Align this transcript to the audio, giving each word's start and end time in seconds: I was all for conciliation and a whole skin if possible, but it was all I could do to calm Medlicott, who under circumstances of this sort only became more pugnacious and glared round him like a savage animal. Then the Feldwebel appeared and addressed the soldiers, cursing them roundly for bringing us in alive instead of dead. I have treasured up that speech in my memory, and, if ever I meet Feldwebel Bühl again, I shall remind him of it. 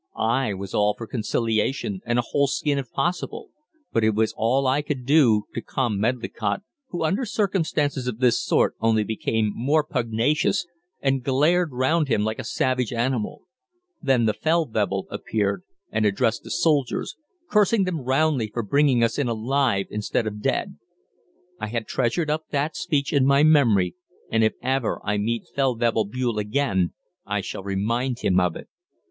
I 0.17 0.55
was 0.55 0.73
all 0.73 0.95
for 0.97 1.05
conciliation 1.05 2.01
and 2.07 2.17
a 2.17 2.23
whole 2.23 2.47
skin 2.47 2.79
if 2.79 2.89
possible, 2.91 3.51
but 3.93 4.03
it 4.03 4.15
was 4.15 4.33
all 4.35 4.65
I 4.65 4.81
could 4.81 5.05
do 5.05 5.43
to 5.53 5.61
calm 5.61 5.99
Medlicott, 5.99 6.63
who 6.87 7.03
under 7.03 7.23
circumstances 7.23 8.07
of 8.07 8.17
this 8.17 8.41
sort 8.43 8.73
only 8.81 9.03
became 9.03 9.51
more 9.55 9.83
pugnacious 9.83 10.65
and 11.01 11.23
glared 11.23 11.71
round 11.71 12.07
him 12.07 12.23
like 12.23 12.39
a 12.39 12.43
savage 12.43 12.91
animal. 12.91 13.43
Then 14.01 14.25
the 14.25 14.33
Feldwebel 14.33 15.05
appeared 15.11 15.61
and 15.91 16.03
addressed 16.03 16.41
the 16.41 16.49
soldiers, 16.49 17.15
cursing 17.47 17.83
them 17.83 18.01
roundly 18.01 18.49
for 18.51 18.63
bringing 18.63 19.03
us 19.03 19.19
in 19.19 19.27
alive 19.27 19.85
instead 19.91 20.25
of 20.25 20.41
dead. 20.41 20.77
I 21.59 21.67
have 21.67 21.85
treasured 21.85 22.31
up 22.31 22.45
that 22.49 22.75
speech 22.75 23.13
in 23.13 23.23
my 23.23 23.43
memory, 23.43 23.93
and, 24.31 24.43
if 24.43 24.53
ever 24.63 24.99
I 25.05 25.19
meet 25.19 25.43
Feldwebel 25.55 26.09
Bühl 26.09 26.39
again, 26.41 26.93
I 27.23 27.41
shall 27.41 27.61
remind 27.61 28.21
him 28.21 28.39
of 28.39 28.55
it. 28.55 28.67